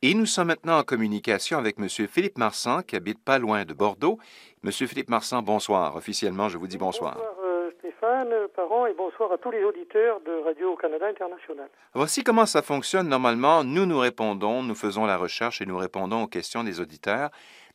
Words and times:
Et 0.00 0.14
nous 0.14 0.26
sommes 0.26 0.46
maintenant 0.46 0.78
en 0.78 0.84
communication 0.84 1.58
avec 1.58 1.76
M. 1.76 1.88
Philippe 1.88 2.38
Marsan, 2.38 2.82
qui 2.82 2.94
habite 2.94 3.18
pas 3.18 3.40
loin 3.40 3.64
de 3.64 3.74
Bordeaux. 3.74 4.18
M. 4.62 4.70
Philippe 4.70 5.08
Marsan, 5.08 5.42
bonsoir. 5.42 5.96
Officiellement, 5.96 6.48
je 6.48 6.56
vous 6.56 6.68
dis 6.68 6.78
bonsoir. 6.78 7.14
Bonsoir 7.14 7.34
euh, 7.44 7.70
Stéphane, 7.80 8.32
Parent, 8.54 8.86
et 8.86 8.94
bonsoir 8.94 9.32
à 9.32 9.38
tous 9.38 9.50
les 9.50 9.64
auditeurs 9.64 10.20
de 10.20 10.44
Radio-Canada 10.44 11.04
International. 11.08 11.68
Voici 11.94 12.22
comment 12.22 12.46
ça 12.46 12.62
fonctionne 12.62 13.08
normalement. 13.08 13.64
Nous 13.64 13.86
nous 13.86 13.98
répondons, 13.98 14.62
nous 14.62 14.76
faisons 14.76 15.04
la 15.04 15.16
recherche 15.16 15.60
et 15.62 15.66
nous 15.66 15.76
répondons 15.76 16.22
aux 16.22 16.28
questions 16.28 16.62
des 16.62 16.78
auditeurs. 16.78 17.30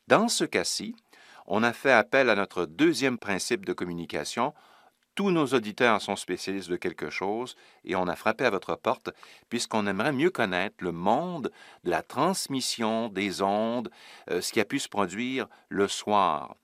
Dans 0.08 0.30
ce 0.30 0.46
cas-ci, 0.46 0.96
on 1.46 1.62
a 1.62 1.74
fait 1.74 1.92
appel 1.92 2.30
à 2.30 2.36
notre 2.36 2.66
deuxième 2.66 3.18
principe 3.18 3.66
de 3.66 3.74
communication, 3.74 4.54
tous 5.16 5.30
nos 5.30 5.46
auditeurs 5.46 6.02
sont 6.02 6.16
spécialistes 6.16 6.70
de 6.70 6.76
quelque 6.76 7.10
chose 7.10 7.56
et 7.86 7.96
on 7.96 8.08
a 8.08 8.16
frappé 8.16 8.46
à 8.46 8.50
votre 8.50 8.76
porte 8.76 9.12
puisqu'on 9.50 9.86
aimerait 9.86 10.12
mieux 10.12 10.32
connaître 10.32 10.78
le 10.82 10.92
monde 10.92 11.52
de 11.84 11.92
la 11.92 12.02
transmission 12.02 13.10
des 13.10 13.42
ondes, 13.42 13.90
euh, 14.32 14.42
ce 14.42 14.52
qui 14.52 14.60
a 14.60 14.66
pu 14.66 14.80
se 14.80 14.90
produire 14.90 15.48
le 15.70 15.88
soir 15.88 16.56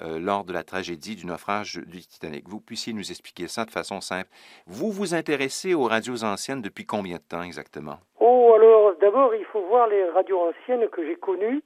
euh, 0.00 0.18
lors 0.18 0.44
de 0.44 0.52
la 0.52 0.62
tragédie 0.62 1.16
du 1.16 1.26
naufrage 1.26 1.74
du 1.74 2.00
Titanic. 2.00 2.48
Vous 2.48 2.60
puissiez 2.60 2.92
nous 2.92 3.10
expliquer 3.10 3.48
ça 3.48 3.64
de 3.64 3.70
façon 3.70 4.00
simple. 4.00 4.30
Vous 4.66 4.90
vous 4.90 5.14
intéressez 5.14 5.74
aux 5.74 5.84
radios 5.84 6.24
anciennes 6.24 6.62
depuis 6.62 6.86
combien 6.86 7.16
de 7.16 7.22
temps 7.22 7.42
exactement? 7.42 7.98
Oh, 8.20 8.54
alors 8.56 8.94
d'abord, 9.00 9.34
il 9.34 9.44
faut 9.46 9.62
voir 9.66 9.86
les 9.88 10.04
radios 10.10 10.40
anciennes 10.40 10.88
que 10.88 11.04
j'ai 11.04 11.16
connues. 11.16 11.62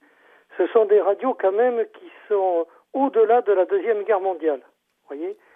Ce 0.58 0.66
sont 0.68 0.86
des 0.86 1.00
radios 1.00 1.36
quand 1.40 1.52
même 1.52 1.84
qui 1.98 2.10
sont 2.28 2.66
au-delà 2.94 3.42
de 3.42 3.52
la 3.52 3.64
Deuxième 3.64 4.02
Guerre 4.02 4.20
mondiale 4.20 4.60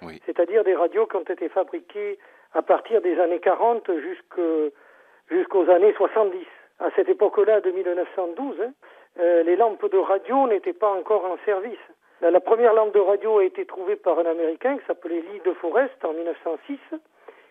oui. 0.02 0.20
C'est-à-dire 0.26 0.64
des 0.64 0.74
radios 0.74 1.06
qui 1.06 1.16
ont 1.16 1.20
été 1.20 1.48
fabriquées 1.48 2.18
à 2.54 2.62
partir 2.62 3.00
des 3.00 3.18
années 3.20 3.40
40 3.40 3.90
jusqu'aux 5.28 5.70
années 5.70 5.92
70. 5.94 6.46
À 6.78 6.90
cette 6.94 7.08
époque-là, 7.08 7.60
de 7.60 7.70
1912, 7.70 8.60
hein, 8.60 8.72
euh, 9.18 9.42
les 9.42 9.56
lampes 9.56 9.90
de 9.90 9.98
radio 9.98 10.46
n'étaient 10.46 10.74
pas 10.74 10.90
encore 10.90 11.24
en 11.24 11.36
service. 11.44 11.78
La, 12.20 12.40
première 12.40 12.72
lampe 12.72 12.94
de 12.94 13.00
radio 13.00 13.38
a 13.38 13.44
été 13.44 13.66
trouvée 13.66 13.96
par 13.96 14.18
un 14.18 14.26
Américain 14.26 14.78
qui 14.78 14.86
s'appelait 14.86 15.20
Lee 15.20 15.40
de 15.44 15.52
Forest 15.52 16.02
en 16.04 16.12
1906, 16.12 16.78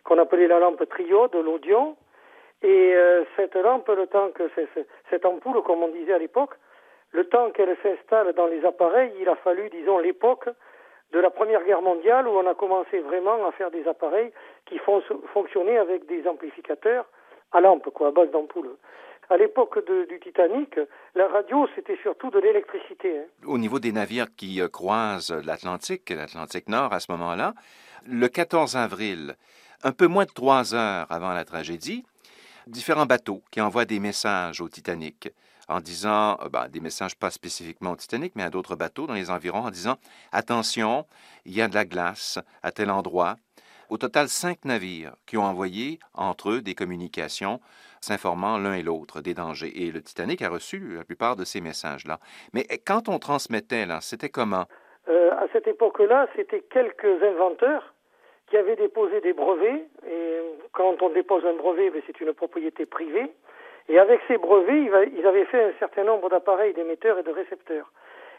qu'on 0.03 0.17
appelait 0.17 0.47
la 0.47 0.59
lampe 0.59 0.87
trio 0.89 1.27
de 1.27 1.39
l'Odion. 1.39 1.95
Et 2.63 2.95
euh, 2.95 3.23
cette 3.35 3.55
lampe, 3.55 3.87
le 3.89 4.07
temps 4.07 4.29
que 4.31 4.49
cette 5.09 5.25
ampoule, 5.25 5.61
comme 5.63 5.83
on 5.83 5.89
disait 5.89 6.13
à 6.13 6.17
l'époque, 6.17 6.55
le 7.11 7.25
temps 7.25 7.51
qu'elle 7.51 7.75
s'installe 7.83 8.33
dans 8.33 8.47
les 8.47 8.65
appareils, 8.65 9.11
il 9.19 9.29
a 9.29 9.35
fallu, 9.35 9.69
disons, 9.69 9.99
l'époque 9.99 10.49
de 11.15 11.21
la 11.21 11.29
Première 11.29 11.63
Guerre 11.63 11.81
mondiale 11.81 12.27
où 12.27 12.31
on 12.31 12.45
a 12.45 12.53
commencé 12.53 12.99
vraiment 12.99 13.47
à 13.47 13.51
faire 13.53 13.71
des 13.71 13.87
appareils 13.87 14.31
qui 14.65 14.77
font 14.79 15.01
fonctionner 15.33 15.77
avec 15.77 16.05
des 16.07 16.27
amplificateurs 16.27 17.05
à 17.53 17.61
lampe, 17.61 17.89
quoi, 17.93 18.09
à 18.09 18.11
base 18.11 18.29
d'ampoule. 18.31 18.75
À 19.29 19.37
l'époque 19.37 19.79
du 20.09 20.19
Titanic, 20.19 20.77
la 21.15 21.27
radio, 21.29 21.67
c'était 21.73 21.97
surtout 22.03 22.29
de 22.31 22.39
l'électricité. 22.39 23.19
Hein. 23.19 23.23
Au 23.47 23.57
niveau 23.57 23.79
des 23.79 23.93
navires 23.93 24.27
qui 24.35 24.61
euh, 24.61 24.67
croisent 24.67 25.33
l'Atlantique, 25.45 26.09
l'Atlantique 26.09 26.67
Nord 26.67 26.91
à 26.91 26.99
ce 26.99 27.09
moment-là, 27.13 27.53
le 28.05 28.27
14 28.27 28.75
avril, 28.75 29.35
un 29.83 29.93
peu 29.93 30.07
moins 30.07 30.25
de 30.25 30.31
trois 30.31 30.75
heures 30.75 31.07
avant 31.09 31.33
la 31.33 31.45
tragédie, 31.45 32.03
différents 32.67 33.05
bateaux 33.05 33.41
qui 33.51 33.61
envoient 33.61 33.85
des 33.85 34.01
messages 34.01 34.59
au 34.59 34.67
Titanic 34.67 35.29
en 35.67 35.79
disant 35.79 36.37
euh, 36.41 36.49
ben, 36.49 36.67
des 36.69 36.79
messages 36.79 37.15
pas 37.15 37.31
spécifiquement 37.31 37.91
au 37.91 37.95
Titanic, 37.95 38.33
mais 38.35 38.43
à 38.43 38.49
d'autres 38.49 38.75
bateaux 38.75 39.07
dans 39.07 39.13
les 39.13 39.29
environs, 39.29 39.65
en 39.65 39.71
disant 39.71 39.95
attention, 40.31 41.05
il 41.45 41.55
y 41.55 41.61
a 41.61 41.67
de 41.67 41.75
la 41.75 41.85
glace 41.85 42.39
à 42.63 42.71
tel 42.71 42.89
endroit. 42.89 43.35
Au 43.89 43.97
total, 43.97 44.29
cinq 44.29 44.65
navires 44.65 45.15
qui 45.27 45.37
ont 45.37 45.43
envoyé 45.43 45.99
entre 46.13 46.49
eux 46.49 46.61
des 46.61 46.73
communications 46.73 47.59
s'informant 48.01 48.57
l'un 48.57 48.73
et 48.73 48.83
l'autre 48.83 49.21
des 49.21 49.33
dangers. 49.33 49.71
Et 49.83 49.91
le 49.91 50.01
Titanic 50.01 50.41
a 50.41 50.49
reçu 50.49 50.95
la 50.95 51.03
plupart 51.03 51.35
de 51.35 51.43
ces 51.43 51.61
messages-là. 51.61 52.19
Mais 52.53 52.65
quand 52.85 53.09
on 53.09 53.19
transmettait, 53.19 53.85
là, 53.85 53.99
c'était 54.01 54.29
comment? 54.29 54.65
Euh, 55.07 55.31
à 55.31 55.47
cette 55.53 55.67
époque-là, 55.67 56.27
c'était 56.35 56.61
quelques 56.61 57.21
inventeurs 57.23 57.93
qui 58.47 58.57
avaient 58.57 58.75
déposé 58.75 59.21
des 59.21 59.33
brevets. 59.33 59.87
Et 60.07 60.39
quand 60.71 61.01
on 61.01 61.09
dépose 61.09 61.45
un 61.45 61.53
brevet, 61.53 61.89
ben, 61.89 62.01
c'est 62.05 62.19
une 62.21 62.33
propriété 62.33 62.85
privée. 62.85 63.31
Et 63.87 63.99
avec 63.99 64.21
ces 64.27 64.37
brevets, 64.37 64.89
ils 65.15 65.27
avaient 65.27 65.45
fait 65.45 65.63
un 65.63 65.73
certain 65.79 66.03
nombre 66.03 66.29
d'appareils 66.29 66.73
d'émetteurs 66.73 67.19
et 67.19 67.23
de 67.23 67.31
récepteurs. 67.31 67.91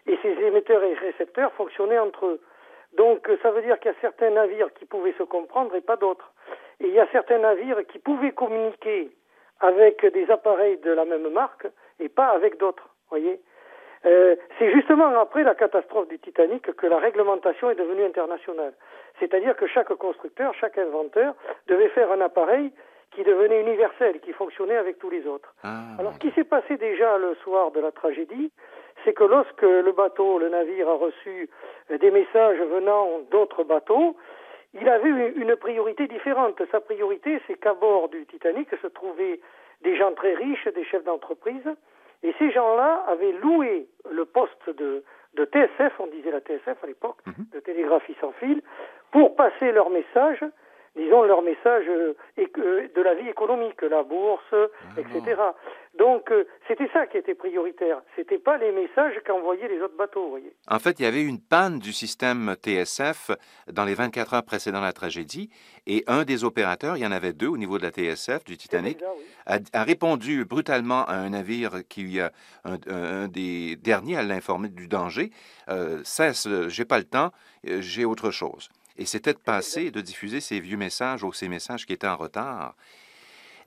Et 0.07 0.19
ces 0.23 0.33
émetteurs 0.45 0.83
et 0.83 0.95
récepteurs 0.95 1.53
fonctionnaient 1.53 1.99
entre 1.99 2.27
eux. 2.27 2.41
Donc 2.97 3.29
ça 3.43 3.51
veut 3.51 3.63
dire 3.63 3.79
qu'il 3.79 3.93
y 3.93 3.95
a 3.95 4.01
certains 4.01 4.31
navires 4.31 4.73
qui 4.75 4.87
pouvaient 4.87 5.15
se 5.19 5.23
comprendre 5.23 5.75
et 5.75 5.81
pas 5.81 5.97
d'autres. 5.97 6.33
Et 6.81 6.89
il 6.89 6.95
y 6.95 7.01
a 7.01 7.07
certains 7.13 7.39
navires 7.39 7.87
qui 7.87 7.99
pouvaient 7.99 8.33
communiquer 8.33 9.11
avec 9.61 10.05
des 10.05 10.31
appareils 10.31 10.79
de 10.79 10.91
la 10.91 11.05
même 11.05 11.29
marque 11.31 11.67
et 12.01 12.09
pas 12.09 12.29
avec 12.29 12.59
d'autres. 12.59 12.89
Voyez. 13.11 13.41
Euh, 14.05 14.37
c'est 14.59 14.71
justement 14.73 15.09
après 15.19 15.43
la 15.43 15.55
catastrophe 15.55 16.09
du 16.09 16.19
Titanic 16.19 16.71
que 16.77 16.87
la 16.87 16.99
réglementation 16.99 17.71
est 17.71 17.75
devenue 17.75 18.05
internationale. 18.05 18.75
C'est-à-dire 19.19 19.57
que 19.57 19.67
chaque 19.67 19.93
constructeur, 19.95 20.55
chaque 20.55 20.79
inventeur 20.79 21.35
devait 21.67 21.89
faire 21.89 22.13
un 22.13 22.21
appareil 22.21 22.71
qui 23.13 23.23
devenait 23.25 23.61
universel, 23.61 24.21
qui 24.21 24.33
fonctionnait 24.33 24.77
avec 24.77 24.99
tous 24.99 25.11
les 25.11 25.27
autres. 25.27 25.55
Ah. 25.63 25.97
Alors 25.99 26.13
ce 26.15 26.19
qui 26.19 26.31
s'est 26.33 26.45
passé 26.45 26.77
déjà 26.77 27.17
le 27.19 27.35
soir 27.37 27.71
de 27.71 27.81
la 27.81 27.91
tragédie, 27.93 28.53
c'est 29.05 29.13
que 29.15 29.25
lorsque 29.25 29.63
le 29.63 29.93
bateau, 29.93 30.39
le 30.39 30.49
navire 30.49 30.89
a 30.89 30.95
reçu 30.95 31.49
des 31.91 32.11
messages 32.11 32.59
venant 32.59 33.21
d'autres 33.31 33.65
bateaux, 33.65 34.17
il 34.75 34.89
avait 34.89 35.33
une 35.37 35.57
priorité 35.57 36.07
différente. 36.09 36.61
Sa 36.71 36.81
priorité, 36.81 37.41
c'est 37.47 37.55
qu'à 37.59 37.73
bord 37.75 38.09
du 38.09 38.27
Titanic 38.27 38.69
se 38.83 38.87
trouvaient 38.89 39.41
des 39.83 39.97
gens 39.97 40.13
très 40.13 40.35
riches, 40.35 40.67
des 40.69 40.85
chefs 40.85 41.05
d'entreprise, 41.05 41.67
et 42.23 42.35
ces 42.39 42.51
gens-là 42.51 43.05
avaient 43.09 43.33
loué 43.33 43.87
le 44.11 44.25
poste 44.25 44.69
de, 44.71 45.05
de 45.35 45.45
TSF, 45.45 45.93
on 46.01 46.07
disait 46.09 46.31
la 46.31 46.41
TSF 46.41 46.83
à 46.83 46.87
l'époque, 46.87 47.19
Mhm. 47.27 47.47
de 47.53 47.61
télégraphie 47.61 48.17
sans 48.21 48.33
fil, 48.33 48.61
pour 49.13 49.37
passer 49.37 49.71
leurs 49.73 49.91
messages 49.91 50.45
disons, 50.97 51.23
leur 51.23 51.43
message 51.43 51.85
euh, 51.89 52.15
euh, 52.39 52.89
de 52.95 53.03
la 53.03 53.15
vie 53.15 53.29
économique, 53.29 53.81
la 53.83 54.03
bourse, 54.03 54.43
Ah 54.53 55.01
etc. 55.01 55.41
Donc, 55.99 56.31
euh, 56.31 56.47
c'était 56.69 56.89
ça 56.93 57.07
qui 57.07 57.17
était 57.17 57.35
prioritaire. 57.35 58.03
C'était 58.17 58.39
pas 58.39 58.59
les 58.59 58.73
messages 58.73 59.15
qu'envoyaient 59.27 59.69
les 59.69 59.81
autres 59.81 59.97
bateaux, 59.97 60.25
vous 60.25 60.31
voyez. 60.31 60.53
En 60.69 60.79
fait, 60.79 60.99
il 61.01 61.05
y 61.05 61.07
avait 61.07 61.23
une 61.23 61.41
panne 61.41 61.79
du 61.79 61.93
système 61.93 62.55
TSF 62.63 63.31
dans 63.73 63.85
les 63.85 63.95
24 63.95 64.35
heures 64.35 64.43
précédant 64.43 64.81
la 64.81 64.93
tragédie, 64.93 65.51
et 65.87 66.05
un 66.07 66.25
des 66.25 66.45
opérateurs, 66.45 66.97
il 66.97 67.03
y 67.03 67.07
en 67.07 67.13
avait 67.13 67.33
deux 67.33 67.49
au 67.49 67.57
niveau 67.57 67.79
de 67.79 67.85
la 67.85 67.91
TSF, 67.91 68.45
du 68.45 68.57
Titanic, 68.57 68.99
oui. 69.01 69.25
a, 69.47 69.59
a 69.73 69.85
répondu 69.85 70.45
brutalement 70.45 71.05
à 71.07 71.15
un 71.15 71.31
navire 71.31 71.87
qui, 71.89 72.21
un, 72.21 72.31
un 72.89 73.29
des 73.29 73.77
derniers 73.77 74.17
à 74.17 74.23
l'informer 74.23 74.69
du 74.69 74.89
danger, 74.89 75.31
euh, 75.69 76.01
cesse, 76.05 76.49
j'ai 76.69 76.85
pas 76.85 76.99
le 76.99 77.05
temps, 77.05 77.31
j'ai 77.65 78.05
autre 78.05 78.31
chose. 78.31 78.69
Et 78.99 79.05
c'était 79.05 79.33
de 79.35 79.39
passer, 79.39 79.91
de 79.91 80.01
diffuser 80.01 80.41
ces 80.41 80.61
vieux 80.61 80.77
messages 80.77 81.23
ou 81.23 81.33
ces 81.33 81.49
messages 81.49 81.87
qui 81.87 81.93
étaient 81.93 82.07
en 82.09 82.17
retard. 82.17 82.75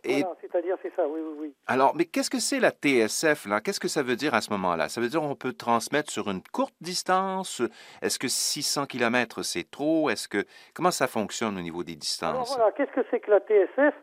Et 0.05 0.21
Voilà, 0.21 0.35
c'est-à-dire, 0.39 0.77
c'est 0.81 0.93
ça, 0.95 1.05
oui, 1.05 1.19
oui, 1.21 1.35
oui. 1.39 1.53
alors, 1.67 1.93
mais 1.93 2.05
qu'est-ce 2.05 2.29
que 2.29 2.39
c'est 2.39 2.61
la 2.61 2.71
TSF, 2.71 3.45
là? 3.47 3.59
Qu'est-ce 3.59 3.81
que 3.81 3.89
ça 3.89 4.01
veut 4.01 4.15
dire 4.15 4.33
à 4.33 4.39
ce 4.39 4.49
moment-là? 4.51 4.87
Ça 4.87 5.01
veut 5.01 5.09
dire 5.09 5.19
qu'on 5.19 5.35
peut 5.35 5.51
transmettre 5.51 6.09
sur 6.09 6.29
une 6.31 6.41
courte 6.53 6.73
distance? 6.79 7.61
Est-ce 8.01 8.17
que 8.17 8.29
600 8.29 8.85
km, 8.85 9.43
c'est 9.43 9.69
trop? 9.69 10.09
Est-ce 10.09 10.29
que... 10.29 10.45
Comment 10.73 10.91
ça 10.91 11.07
fonctionne 11.07 11.57
au 11.57 11.61
niveau 11.61 11.83
des 11.83 11.91
Alors 11.91 11.99
distances? 11.99 12.55
voilà, 12.55 12.71
qu'est-ce 12.71 12.91
que 12.91 13.05
c'est 13.11 13.19
que 13.19 13.29
la 13.29 13.41
TSF 13.41 13.93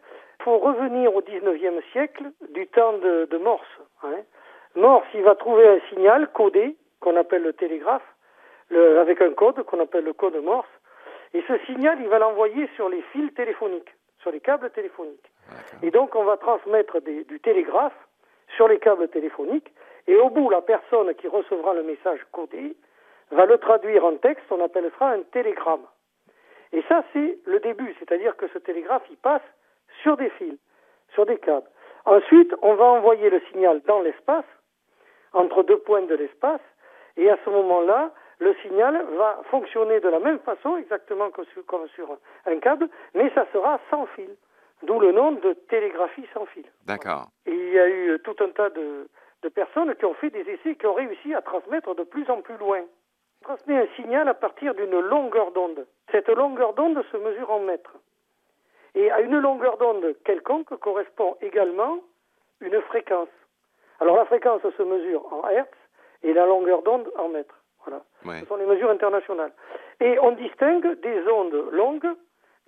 faut 0.45 0.59
revenir 0.59 1.15
au 1.15 1.23
19e 1.23 1.81
siècle, 1.93 2.25
du 2.53 2.67
temps 2.69 2.93
de, 2.99 3.27
de 3.31 3.39
Morse. 3.39 3.67
Hein. 4.03 4.19
Morse, 4.77 5.07
il 5.15 5.23
va 5.23 5.35
trouver 5.35 5.67
un 5.67 5.81
signal 5.89 6.31
codé, 6.33 6.77
qu'on 7.01 7.17
appelle 7.17 7.43
le 7.43 7.55
télégraphe, 7.55 8.05
le- 8.69 9.01
avec 9.01 9.23
un 9.23 9.33
code 9.33 9.63
qu'on 9.65 9.81
appelle 9.81 10.05
le 10.05 10.13
code 10.13 10.37
Morse, 10.45 10.69
et 11.37 11.45
ce 11.47 11.59
signal, 11.67 11.99
il 12.01 12.09
va 12.09 12.19
l'envoyer 12.19 12.67
sur 12.77 12.89
les 12.89 13.03
fils 13.13 13.33
téléphoniques, 13.35 13.95
sur 14.21 14.31
les 14.31 14.41
câbles 14.41 14.71
téléphoniques. 14.71 15.31
Et 15.83 15.91
donc, 15.91 16.15
on 16.15 16.25
va 16.25 16.39
transmettre 16.39 17.01
des- 17.03 17.25
du 17.25 17.41
télégraphe 17.41 17.99
sur 18.57 18.69
les 18.69 18.79
câbles 18.79 19.09
téléphoniques, 19.09 19.71
et 20.07 20.17
au 20.17 20.31
bout, 20.31 20.49
la 20.49 20.63
personne 20.63 21.15
qui 21.15 21.29
recevra 21.29 21.75
le 21.75 21.83
message 21.83 22.21
codé 22.33 22.75
va 23.33 23.45
le 23.45 23.59
traduire 23.59 24.05
en 24.05 24.17
texte, 24.17 24.47
on 24.51 24.65
appelle 24.65 24.91
ça 24.99 25.09
un 25.09 25.23
télégramme. 25.23 25.87
Et 26.73 26.83
ça, 26.89 27.05
c'est 27.13 27.39
le 27.45 27.61
début, 27.61 27.95
c'est-à-dire 27.99 28.37
que 28.37 28.49
ce 28.49 28.59
télégraphe, 28.59 29.05
il 29.11 29.17
passe 29.17 29.43
sur 30.03 30.17
des 30.17 30.31
fils, 30.31 30.59
sur 31.13 31.27
des 31.27 31.37
câbles. 31.39 31.69
Ensuite, 32.07 32.55
on 32.63 32.75
va 32.75 32.87
envoyer 32.87 33.29
le 33.29 33.41
signal 33.53 33.83
dans 33.87 34.01
l'espace, 34.01 34.45
entre 35.33 35.63
deux 35.65 35.79
points 35.79 36.03
de 36.03 36.15
l'espace, 36.15 36.61
et 37.19 37.29
à 37.29 37.37
ce 37.45 37.51
moment-là, 37.51 38.11
le 38.39 38.55
signal 38.63 39.03
va 39.17 39.41
fonctionner 39.51 40.01
de 40.01 40.09
la 40.09 40.19
même 40.21 40.39
façon, 40.41 40.77
exactement 40.77 41.31
que 41.31 41.45
sur- 41.45 41.65
comme 41.67 41.89
sur 41.89 42.17
un 42.47 42.59
câble, 42.59 42.89
mais 43.15 43.31
ça 43.35 43.47
sera 43.53 43.81
sans 43.91 44.07
fil. 44.07 44.31
D'où 44.83 45.01
le 45.01 45.11
nom 45.13 45.33
de 45.33 45.55
télégraphie 45.69 46.27
sans 46.35 46.45
fil. 46.47 46.65
D'accord. 46.85 47.29
Et 47.47 47.53
il 47.55 47.71
y 47.73 47.79
a 47.79 47.89
eu 47.89 48.21
tout 48.23 48.37
un 48.41 48.51
tas 48.51 48.69
de, 48.69 49.09
de 49.43 49.49
personnes 49.49 49.95
qui 49.95 50.05
ont 50.05 50.13
fait 50.15 50.29
des 50.31 50.43
essais 50.51 50.75
qui 50.77 50.87
ont 50.87 50.93
réussi 50.93 51.35
à 51.35 51.41
transmettre 51.41 51.95
de 51.95 52.03
plus 52.05 52.29
en 52.31 52.43
plus 52.43 52.59
loin. 52.59 52.83
On 53.41 53.45
transmet 53.55 53.79
un 53.79 53.87
signal 53.97 54.29
à 54.29 54.35
partir 54.35 54.75
d'une 54.75 55.01
longueur 55.01 55.53
d'onde. 55.53 55.87
Cette 56.13 56.29
longueur 56.29 56.75
d'onde 56.75 57.03
se 57.11 57.17
mesure 57.17 57.51
en 57.51 57.61
mètres. 57.61 57.95
Et 58.95 59.11
à 59.11 59.21
une 59.21 59.39
longueur 59.39 59.79
d'onde 59.79 60.15
quelconque 60.25 60.75
correspond 60.79 61.37
également 61.41 61.99
une 62.61 62.81
fréquence. 62.83 63.29
Alors 64.01 64.17
la 64.17 64.27
fréquence 64.27 64.61
se 64.77 64.83
mesure 64.83 65.25
en 65.33 65.49
hertz 65.49 65.73
et 66.23 66.35
la 66.35 66.45
longueur 66.45 66.83
d'onde 66.83 67.11
en 67.17 67.29
mètres. 67.29 67.56
Voilà. 67.87 68.03
Ouais. 68.25 68.41
Ce 68.41 68.47
sont 68.47 68.57
les 68.57 68.67
mesures 68.67 68.91
internationales. 68.91 69.53
Et 70.01 70.19
on 70.19 70.33
distingue 70.33 71.01
des 71.01 71.23
ondes 71.29 71.69
longues, 71.73 72.09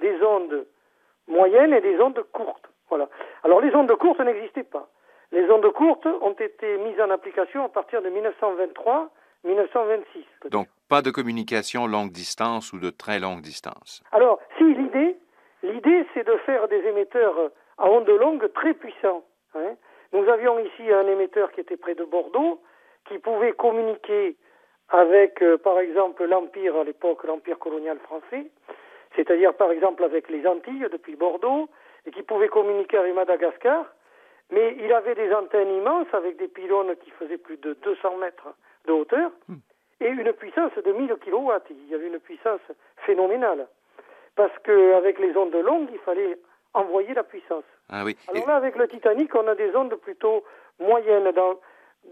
des 0.01 0.23
ondes 0.23 0.67
moyennes 1.27 1.75
et 1.75 1.81
des 1.81 2.01
ondes 2.01 2.23
courtes. 2.33 2.69
Voilà. 2.89 3.09
Alors 3.45 3.61
les 3.61 3.75
ondes 3.75 3.93
courtes 3.97 4.21
n'existaient 4.21 4.63
pas. 4.63 4.89
Les 5.33 5.51
ondes 5.51 5.71
courtes 5.73 6.07
ont 6.07 6.33
été 6.33 6.79
mises 6.79 6.99
en 7.01 7.11
application 7.11 7.65
à 7.65 7.69
partir 7.69 8.01
de 8.01 8.09
1923-1926. 9.45 10.49
Donc, 10.51 10.69
pas 10.89 11.03
de 11.03 11.11
communication 11.11 11.87
longue 11.87 12.11
distance 12.13 12.73
ou 12.73 12.79
de 12.79 12.91
très 12.91 13.19
longue 13.21 13.43
distance. 13.43 14.03
Alors, 14.13 14.39
si 14.57 14.65
l'idée, 14.65 15.17
l'idée, 15.63 16.07
c'est 16.15 16.27
de 16.27 16.37
faire 16.47 16.67
des 16.69 16.79
émetteurs 16.87 17.51
à 17.77 17.91
ondes 17.91 18.09
longues 18.09 18.51
très 18.55 18.73
puissants. 18.75 19.23
hein. 19.55 19.75
Nous 20.13 20.27
avions 20.29 20.59
ici 20.61 20.91
un 20.91 21.07
émetteur 21.07 21.53
qui 21.53 21.61
était 21.61 21.77
près 21.77 21.95
de 21.95 22.05
Bordeaux, 22.05 22.63
qui 23.07 23.19
pouvait 23.19 23.53
communiquer 23.53 24.37
avec, 24.91 25.43
euh, 25.43 25.59
par 25.59 25.79
exemple, 25.81 26.25
l'Empire 26.25 26.77
à 26.77 26.85
l'époque, 26.85 27.25
l'Empire 27.25 27.59
colonial 27.59 27.99
français, 27.99 28.47
c'est-à-dire, 29.17 29.55
par 29.55 29.71
exemple, 29.71 30.05
avec 30.05 30.29
les 30.29 30.47
Antilles 30.47 30.87
depuis 30.91 31.17
Bordeaux, 31.17 31.69
et 32.07 32.11
qui 32.11 32.23
pouvait 32.23 32.49
communiquer 32.49 32.97
avec 32.99 33.15
Madagascar. 33.15 33.85
Mais 34.51 34.77
il 34.81 34.93
avait 34.93 35.15
des 35.15 35.33
antennes 35.35 35.71
immenses 35.71 36.07
avec 36.13 36.39
des 36.39 36.49
pylônes 36.49 36.97
qui 36.97 37.11
faisaient 37.11 37.37
plus 37.37 37.59
de 37.59 37.75
200 37.75 38.17
mètres 38.17 38.49
de 38.87 38.93
hauteur 38.93 39.31
et 40.01 40.09
une 40.09 40.33
puissance 40.33 40.73
de 40.75 40.93
1000 40.93 41.17
kW. 41.17 41.53
Il 41.71 41.89
y 41.89 41.95
avait 41.95 42.07
une 42.07 42.19
puissance 42.19 42.61
phénoménale. 43.05 43.67
Parce 44.37 44.57
qu'avec 44.63 45.19
les 45.19 45.37
ondes 45.37 45.55
longues, 45.55 45.89
il 45.93 45.99
fallait 45.99 46.39
envoyer 46.73 47.13
la 47.13 47.25
puissance. 47.25 47.65
Ah 47.91 48.05
oui. 48.05 48.17
Alors 48.29 48.47
là, 48.47 48.57
avec 48.57 48.77
le 48.77 48.89
Titanic, 48.89 49.35
on 49.35 49.47
a 49.49 49.55
des 49.55 49.75
ondes 49.75 49.95
plutôt 49.97 50.45
moyennes, 50.79 51.31
dans, 51.33 51.59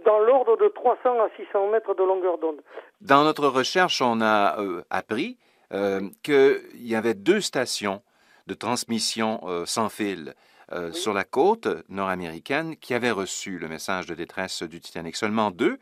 dans 0.04 0.19
l'ordre 0.19 0.56
de 0.56 0.69
300 0.69 1.20
à 1.20 1.28
600 1.37 1.70
mètres 1.70 1.94
de 1.94 2.02
longueur 2.02 2.38
d'onde. 2.38 2.60
Dans 3.00 3.25
notre 3.25 3.48
recherche, 3.48 4.02
on 4.02 4.20
a 4.20 4.60
euh, 4.60 4.82
appris 4.90 5.38
euh, 5.72 6.08
qu'il 6.22 6.87
y 6.87 6.94
avait 6.94 7.14
deux 7.14 7.40
stations 7.40 8.02
de 8.46 8.54
transmission 8.54 9.40
euh, 9.44 9.66
sans 9.66 9.88
fil 9.88 10.34
euh, 10.72 10.93
sur 10.93 11.12
la 11.12 11.25
côte 11.25 11.66
nord-américaine 11.88 12.76
qui 12.76 12.94
avaient 12.94 13.10
reçu 13.10 13.58
le 13.58 13.66
message 13.66 14.06
de 14.06 14.14
détresse 14.14 14.62
du 14.62 14.81
Titanic. 14.81 15.16
Seulement 15.16 15.50
deux. 15.50 15.78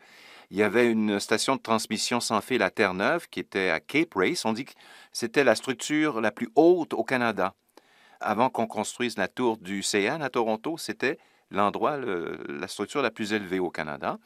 Il 0.49 0.57
y 0.57 0.63
avait 0.63 0.91
une 0.91 1.19
station 1.19 1.55
de 1.55 1.61
transmission 1.61 2.19
sans 2.19 2.41
fil 2.41 2.63
à 2.63 2.71
Terre-Neuve 2.71 3.27
qui 3.29 3.39
était 3.39 3.69
à 3.69 3.79
Cape 3.79 4.13
Race. 4.15 4.45
On 4.45 4.53
dit 4.53 4.65
que 4.65 4.73
c'était 5.11 5.43
la 5.43 5.55
structure 5.55 6.19
la 6.19 6.31
plus 6.31 6.49
haute 6.55 6.93
au 6.93 7.03
Canada. 7.03 7.53
Avant 8.19 8.49
qu'on 8.49 8.67
construise 8.67 9.17
la 9.17 9.27
tour 9.27 9.57
du 9.57 9.83
CN 9.83 10.21
à 10.21 10.29
Toronto, 10.29 10.77
c'était 10.77 11.19
l'endroit, 11.51 11.97
le- 11.97 12.37
la 12.47 12.67
structure 12.67 13.01
la 13.01 13.11
plus 13.11 13.33
élevée 13.33 13.59
au 13.59 13.69
Canada. 13.69 14.17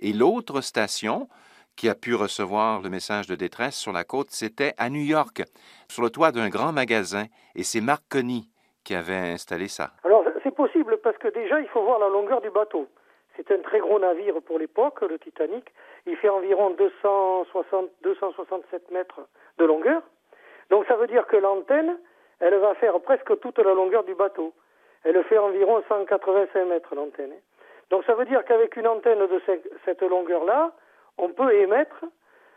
Et 0.00 0.12
l'autre 0.12 0.60
station 0.60 1.28
qui 1.76 1.88
a 1.88 1.94
pu 1.94 2.14
recevoir 2.14 2.80
le 2.82 2.90
message 2.90 3.26
de 3.28 3.36
détresse 3.36 3.76
sur 3.76 3.92
la 3.92 4.04
côte, 4.04 4.30
c'était 4.30 4.74
à 4.78 4.90
New 4.90 5.02
York, 5.04 5.42
sur 5.88 6.02
le 6.02 6.10
toit 6.10 6.32
d'un 6.32 6.48
grand 6.48 6.72
magasin. 6.72 7.26
Et 7.54 7.62
c'est 7.62 7.80
Marconi 7.80 8.50
qui 8.84 8.94
avait 8.94 9.14
installé 9.32 9.68
ça. 9.68 9.92
Alors 10.04 10.24
c'est 10.42 10.54
possible 10.54 10.98
parce 11.02 11.18
que 11.18 11.28
déjà, 11.28 11.60
il 11.60 11.68
faut 11.68 11.82
voir 11.82 11.98
la 12.00 12.08
longueur 12.08 12.40
du 12.40 12.50
bateau. 12.50 12.88
C'est 13.36 13.52
un 13.52 13.60
très 13.60 13.78
gros 13.78 14.00
navire 14.00 14.34
pour 14.44 14.58
l'époque, 14.58 15.00
le 15.02 15.18
Titanic. 15.20 15.64
Il 16.06 16.16
fait 16.16 16.28
environ 16.28 16.70
260, 16.70 17.88
267 18.02 18.90
mètres 18.90 19.20
de 19.58 19.64
longueur. 19.64 20.02
Donc 20.70 20.84
ça 20.86 20.96
veut 20.96 21.06
dire 21.06 21.26
que 21.28 21.36
l'antenne, 21.36 21.96
elle 22.40 22.56
va 22.58 22.74
faire 22.74 22.98
presque 23.00 23.38
toute 23.40 23.58
la 23.58 23.74
longueur 23.74 24.02
du 24.04 24.14
bateau. 24.14 24.52
Elle 25.04 25.22
fait 25.24 25.38
environ 25.38 25.82
185 25.88 26.64
mètres 26.66 26.94
l'antenne. 26.94 27.32
Donc 27.90 28.04
ça 28.04 28.14
veut 28.14 28.24
dire 28.26 28.44
qu'avec 28.44 28.76
une 28.76 28.86
antenne 28.86 29.26
de 29.26 29.40
ce- 29.46 29.68
cette 29.84 30.02
longueur-là, 30.02 30.72
on 31.16 31.28
peut 31.30 31.52
émettre 31.54 32.04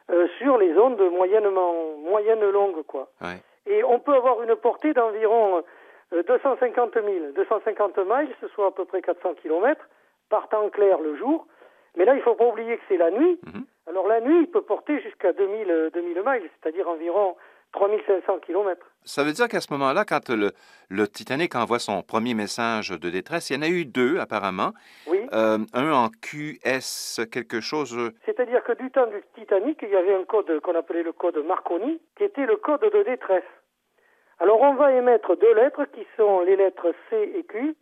euh, 0.09 0.27
sur 0.39 0.57
les 0.57 0.77
ondes 0.77 0.99
moyennement 1.11 1.73
moyenne 1.99 2.43
longues, 2.49 2.83
quoi. 2.85 3.07
Ouais. 3.21 3.37
Et 3.67 3.83
on 3.83 3.99
peut 3.99 4.13
avoir 4.13 4.41
une 4.43 4.55
portée 4.55 4.93
d'environ 4.93 5.63
euh, 6.13 6.23
250 6.23 6.93
000, 6.95 7.05
250 7.33 7.97
miles, 7.99 8.35
ce 8.41 8.47
soit 8.49 8.67
à 8.67 8.71
peu 8.71 8.83
près 8.85 9.01
400 9.01 9.35
km, 9.35 9.79
par 10.29 10.49
temps 10.49 10.69
clair 10.69 10.99
le 10.99 11.15
jour. 11.15 11.45
Mais 11.95 12.03
là, 12.05 12.15
il 12.15 12.21
faut 12.21 12.35
pas 12.35 12.45
oublier 12.47 12.75
que 12.77 12.83
c'est 12.89 12.97
la 12.97 13.11
nuit. 13.11 13.39
Mhm. 13.45 13.63
Alors 13.87 14.07
la 14.07 14.19
nuit, 14.21 14.39
il 14.41 14.47
peut 14.51 14.61
porter 14.61 14.99
jusqu'à 15.01 15.31
2000, 15.33 15.69
euh, 15.71 15.89
2000 15.91 16.21
miles, 16.25 16.49
c'est-à-dire 16.61 16.89
environ 16.89 17.35
3500 17.73 18.39
km. 18.39 18.85
Ça 19.03 19.23
veut 19.23 19.31
dire 19.31 19.47
qu'à 19.47 19.61
ce 19.61 19.71
moment-là, 19.73 20.05
quand 20.05 20.29
le, 20.29 20.51
le 20.89 21.07
Titanic 21.07 21.55
envoie 21.55 21.79
son 21.79 22.03
premier 22.03 22.33
message 22.33 22.89
de 22.89 23.09
détresse, 23.09 23.49
il 23.49 23.55
y 23.55 23.59
en 23.59 23.61
a 23.61 23.67
eu 23.67 23.85
deux 23.85 24.19
apparemment. 24.19 24.71
Oui. 25.07 25.19
Euh, 25.33 25.57
un 25.73 25.91
en 25.91 26.09
QS 26.09 27.25
quelque 27.31 27.61
chose. 27.61 28.11
C'est-à-dire 28.25 28.63
que 28.63 28.73
du 28.73 28.91
temps 28.91 29.07
du 29.07 29.21
Titanic, 29.35 29.79
il 29.81 29.89
y 29.89 29.95
avait 29.95 30.13
un 30.13 30.25
code 30.25 30.59
qu'on 30.59 30.75
appelait 30.75 31.03
le 31.03 31.13
code 31.13 31.37
Marconi, 31.45 32.01
qui 32.17 32.23
était 32.23 32.45
le 32.45 32.57
code 32.57 32.81
de 32.81 33.03
détresse. 33.03 33.43
Alors 34.39 34.61
on 34.61 34.73
va 34.73 34.91
émettre 34.91 35.37
deux 35.37 35.53
lettres 35.53 35.85
qui 35.85 36.05
sont 36.17 36.41
les 36.41 36.55
lettres 36.55 36.93
C 37.09 37.31
et 37.35 37.43
Q, 37.43 37.75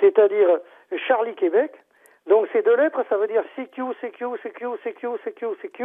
c'est-à-dire 0.00 0.58
Charlie 1.06 1.34
Québec. 1.36 1.72
Donc 2.26 2.48
ces 2.52 2.62
deux 2.62 2.76
lettres, 2.76 3.04
ça 3.08 3.16
veut 3.16 3.26
dire 3.26 3.42
CQ, 3.56 3.94
CQ, 4.00 4.36
CQ, 4.42 4.66
CQ, 4.84 5.06
CQ, 5.24 5.46
CQ. 5.60 5.84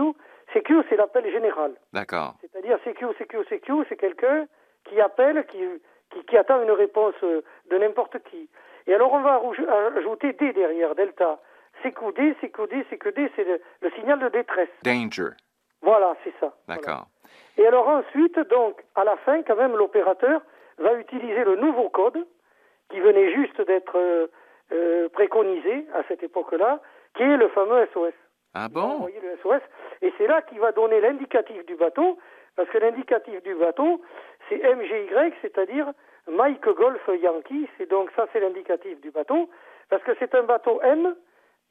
CQ, 0.54 0.84
c'est 0.89 0.95
l'appel 0.95 1.30
général. 1.31 1.74
D'accord. 1.94 2.36
C'est-à-dire 2.42 2.78
CQ, 2.84 3.07
CQ, 3.18 3.44
CQ, 3.50 3.74
c'est 3.89 3.98
quelqu'un 3.98 4.48
qui 4.86 5.01
appelle, 5.01 5.45
qui, 5.48 5.60
qui, 6.12 6.24
qui 6.25 6.38
attend 6.38 6.62
une 6.62 6.72
réponse 6.72 7.16
euh, 7.24 7.42
de 7.69 7.78
n'importe 7.78 8.18
qui. 8.30 8.50
Et 8.86 8.94
alors 8.94 9.12
on 9.13 9.22
va 9.22 9.42
ajouter 9.98 10.34
D 10.34 10.54
derrière, 10.54 10.95
delta. 10.95 11.39
CQD, 11.84 12.36
CQD, 12.42 12.86
CQD, 12.89 13.31
c'est 13.36 13.44
le, 13.44 13.62
le 13.81 13.92
signal 13.92 14.19
de 14.19 14.30
détresse. 14.30 14.69
Danger. 14.84 15.30
Voilà, 15.81 16.16
c'est 16.24 16.34
ça. 16.39 16.54
Voilà. 16.66 16.81
D'accord. 16.81 17.07
Et 17.57 17.68
alors 17.68 17.88
ensuite, 17.88 18.39
donc, 18.50 18.84
à 18.95 19.04
la 19.04 19.16
fin, 19.18 19.44
quand 19.44 19.56
même, 19.56 19.75
l'opérateur 19.75 20.42
va 20.78 20.94
utiliser 20.94 21.44
le 21.44 21.56
nouveau 21.56 21.89
code 21.89 22.25
qui 22.89 23.00
venait 23.00 23.34
juste 23.34 23.60
d'être 23.62 23.98
euh, 23.98 24.28
euh, 24.72 25.10
préconisé 25.10 25.86
à 25.94 26.04
cette 26.08 26.24
époque-là, 26.24 26.80
qui 27.16 27.24
est 27.24 27.38
le 27.38 27.48
fameux 27.50 27.88
SOS. 27.94 28.14
Ah 28.54 28.68
bon? 28.69 29.08
le 29.08 29.38
SOS, 29.44 29.62
et 30.02 30.12
c'est 30.18 30.28
là 30.28 30.42
qu'il 30.42 30.60
va 30.60 30.72
donner 30.72 31.00
l'indicatif 31.02 31.66
du 31.66 31.75
bateau, 31.75 32.18
parce 32.56 32.69
que 32.69 32.78
l'indicatif 32.80 33.42
du 33.44 33.54
bateau, 33.56 34.02
c'est 34.50 34.58
MGY, 34.58 35.34
c'est-à-dire 35.42 35.92
Mike 36.28 36.68
Golf 36.68 37.08
Yankee, 37.08 37.69
c'est 37.78 37.90
donc 37.90 38.10
ça 38.16 38.25
c'est 38.34 38.40
l'indicatif 38.40 39.00
du 39.02 39.12
bateau, 39.12 39.50
parce 39.90 40.04
que 40.04 40.12
c'est 40.19 40.34
un 40.36 40.44
bateau 40.44 40.81
M, 40.81 41.16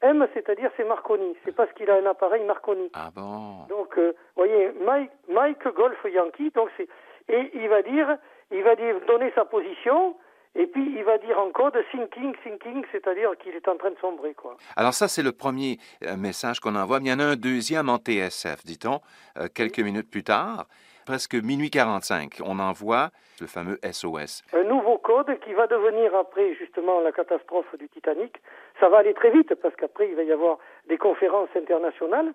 M 0.01 0.27
c'est-à-dire 0.33 0.71
c'est 0.77 0.85
Marconi, 0.85 1.35
c'est 1.43 1.55
parce 1.55 1.71
qu'il 1.73 1.89
a 1.89 1.95
un 1.95 2.05
appareil 2.05 2.43
Marconi. 2.43 2.89
Ah 2.93 3.09
bon? 3.13 3.65
Donc, 3.69 3.97
euh, 3.97 4.13
voyez, 4.35 4.71
Mike, 4.81 5.11
Mike 5.27 5.67
Golf 5.75 5.97
Yankee, 6.05 6.51
donc 6.51 6.69
c'est, 6.77 6.87
et 7.29 7.51
il 7.53 7.67
va 7.67 7.81
dire, 7.81 8.17
il 8.51 8.63
va 8.63 8.75
dire, 8.75 8.95
donner 9.07 9.31
sa 9.35 9.45
position, 9.45 10.15
et 10.57 10.65
puis 10.65 10.91
il 10.97 11.03
va 11.03 11.19
dire 11.19 11.39
en 11.39 11.51
code 11.51 11.77
sinking, 11.91 12.33
sinking, 12.43 12.83
c'est-à-dire 12.91 13.37
qu'il 13.37 13.53
est 13.53 13.67
en 13.67 13.77
train 13.77 13.91
de 13.91 13.99
sombrer, 13.99 14.33
quoi. 14.33 14.57
Alors 14.75 14.93
ça, 14.93 15.07
c'est 15.07 15.21
le 15.21 15.31
premier 15.31 15.77
euh, 16.03 16.17
message 16.17 16.59
qu'on 16.59 16.75
envoie. 16.75 16.99
Mais 16.99 17.05
il 17.05 17.11
y 17.11 17.13
en 17.13 17.19
a 17.19 17.25
un 17.25 17.35
deuxième 17.35 17.89
en 17.89 17.97
TSF, 17.97 18.65
dit-on, 18.65 18.99
euh, 19.37 19.47
quelques 19.53 19.79
minutes 19.79 20.09
plus 20.09 20.23
tard, 20.23 20.65
presque 21.05 21.35
minuit 21.35 21.69
45. 21.69 22.39
On 22.43 22.57
envoie 22.57 23.11
le 23.39 23.45
fameux 23.45 23.77
SOS. 23.83 24.43
Un 24.53 24.63
nouveau 24.63 24.97
code 24.97 25.39
qui 25.41 25.53
va 25.53 25.67
devenir 25.67 26.15
après 26.15 26.55
justement 26.55 27.01
la 27.01 27.11
catastrophe 27.11 27.77
du 27.77 27.87
Titanic. 27.89 28.41
Ça 28.79 28.89
va 28.89 28.97
aller 28.97 29.13
très 29.13 29.29
vite 29.29 29.53
parce 29.61 29.75
qu'après 29.75 30.09
il 30.09 30.15
va 30.15 30.23
y 30.23 30.31
avoir 30.31 30.57
des 30.89 30.97
conférences 30.97 31.49
internationales. 31.55 32.33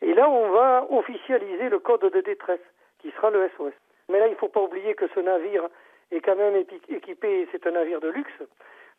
Et 0.00 0.14
là, 0.14 0.30
on 0.30 0.50
va 0.52 0.86
officialiser 0.90 1.68
le 1.68 1.80
code 1.80 2.08
de 2.12 2.20
détresse 2.20 2.60
qui 3.00 3.10
sera 3.10 3.30
le 3.30 3.50
SOS. 3.56 3.72
Mais 4.08 4.20
là, 4.20 4.28
il 4.28 4.32
ne 4.32 4.36
faut 4.36 4.48
pas 4.48 4.62
oublier 4.62 4.94
que 4.94 5.08
ce 5.12 5.18
navire 5.18 5.68
est 6.10 6.20
quand 6.20 6.36
même 6.36 6.64
équipé, 6.88 7.48
c'est 7.52 7.66
un 7.66 7.72
navire 7.72 8.00
de 8.00 8.08
luxe, 8.08 8.42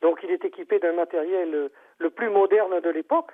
donc 0.02 0.20
il 0.24 0.32
est 0.32 0.46
équipé 0.46 0.80
d'un 0.80 0.94
matériel 0.94 1.54
euh, 1.54 1.70
le 1.98 2.10
plus 2.10 2.30
moderne 2.30 2.80
de 2.80 2.90
l'époque, 2.90 3.32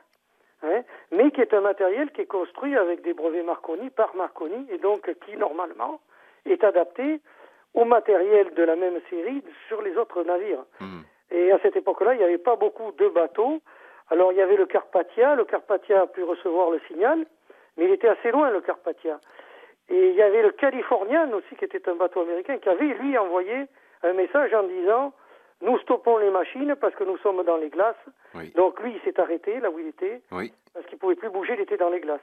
hein, 0.64 0.82
mais 1.12 1.32
qui 1.32 1.42
est 1.42 1.54
un 1.54 1.62
matériel 1.62 2.12
qui 2.12 2.22
est 2.22 2.26
construit 2.26 2.76
avec 2.76 3.02
des 3.02 3.14
brevets 3.14 3.46
Marconi 3.46 3.90
par 3.90 4.16
Marconi 4.16 4.66
et 4.72 4.78
donc 4.78 5.14
qui 5.26 5.38
normalement 5.38 6.00
est 6.46 6.64
adapté 6.64 7.20
au 7.74 7.86
matériel 7.86 8.54
de 8.54 8.64
la 8.64 8.76
même 8.76 9.00
série 9.10 9.44
sur 9.68 9.82
les 9.82 9.98
autres 9.98 10.24
navires. 10.24 10.64
Hmm. 10.80 11.02
Et 11.32 11.52
à 11.52 11.60
cette 11.60 11.76
époque-là, 11.76 12.14
il 12.14 12.18
n'y 12.18 12.24
avait 12.24 12.38
pas 12.38 12.56
beaucoup 12.56 12.92
de 12.94 13.10
bateaux. 13.10 13.60
Alors 14.10 14.32
il 14.32 14.38
y 14.38 14.42
avait 14.42 14.56
le 14.56 14.66
Carpathia, 14.66 15.36
le 15.36 15.46
Carpathia 15.46 16.02
a 16.02 16.08
pu 16.08 16.24
recevoir 16.24 16.70
le 16.70 16.80
signal, 16.88 17.26
mais 17.78 17.86
il 17.86 17.92
était 17.92 18.08
assez 18.08 18.32
loin 18.32 18.50
le 18.50 18.62
Carpathia. 18.62 19.20
Et 19.90 20.10
il 20.10 20.16
y 20.16 20.22
avait 20.22 20.42
le 20.42 20.52
Californian 20.52 21.32
aussi, 21.34 21.56
qui 21.58 21.66
était 21.66 21.88
un 21.90 21.96
bateau 21.96 22.22
américain, 22.22 22.58
qui 22.58 22.70
avait, 22.70 22.94
lui, 22.96 23.18
envoyé 23.18 23.66
un 24.04 24.14
message 24.14 24.54
en 24.54 24.64
disant 24.64 25.14
Nous 25.62 25.78
stoppons 25.80 26.18
les 26.18 26.32
machines 26.32 26.76
parce 26.80 26.96
que 26.96 27.04
nous 27.04 27.18
sommes 27.20 27.44
dans 27.44 27.58
les 27.58 27.70
glaces. 27.70 27.96
Oui. 28.34 28.52
Donc 28.56 28.80
lui, 28.82 28.94
il 28.96 29.02
s'est 29.02 29.20
arrêté 29.20 29.60
là 29.60 29.70
où 29.70 29.80
il 29.80 29.88
était, 29.88 30.22
Oui. 30.32 30.52
parce 30.74 30.86
qu'il 30.88 30.96
ne 30.96 31.00
pouvait 31.00 31.16
plus 31.16 31.30
bouger, 31.30 31.54
il 31.54 31.62
était 31.62 31.78
dans 31.78 31.90
les 31.90 32.00
glaces. 32.00 32.20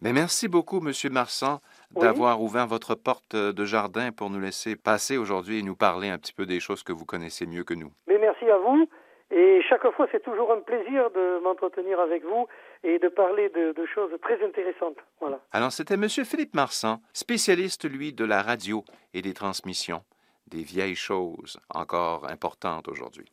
Mais 0.00 0.12
merci 0.12 0.48
beaucoup, 0.48 0.80
Monsieur 0.80 1.10
Marsan, 1.10 1.60
Oui. 1.94 2.02
d'avoir 2.02 2.40
ouvert 2.42 2.66
votre 2.66 2.94
porte 2.96 3.36
de 3.36 3.64
jardin 3.64 4.10
pour 4.10 4.30
nous 4.30 4.40
laisser 4.40 4.74
passer 4.74 5.16
aujourd'hui 5.16 5.60
et 5.60 5.62
nous 5.62 5.76
parler 5.76 6.08
un 6.08 6.18
petit 6.18 6.32
peu 6.32 6.44
des 6.46 6.58
choses 6.60 6.82
que 6.82 6.92
vous 6.92 7.04
connaissez 7.04 7.46
mieux 7.46 7.62
que 7.62 7.74
nous. 7.74 7.92
Mais 8.08 8.18
merci 8.18 8.48
à 8.50 8.56
vous. 8.58 8.88
Et 9.30 9.62
chaque 9.62 9.88
fois, 9.92 10.06
c'est 10.12 10.22
toujours 10.22 10.52
un 10.52 10.60
plaisir 10.60 11.10
de 11.10 11.38
m'entretenir 11.42 12.00
avec 12.00 12.22
vous 12.24 12.46
et 12.84 12.98
de 12.98 13.08
parler 13.08 13.48
de, 13.50 13.74
choses 13.86 14.10
très 14.22 14.44
intéressantes. 14.44 14.98
Voilà. 15.20 15.40
Alors, 15.52 15.72
c'était 15.72 15.94
M. 15.94 16.08
Philippe 16.08 16.54
Marsan, 16.54 17.00
spécialiste, 17.12 17.88
lui, 17.88 18.12
de 18.12 18.24
la 18.24 18.42
radio 18.42 18.84
et 19.14 19.22
des 19.22 19.34
transmissions, 19.34 20.02
des 20.48 20.62
vieilles 20.62 20.94
choses 20.94 21.58
encore 21.70 22.30
importantes 22.30 22.88
aujourd'hui. 22.88 23.32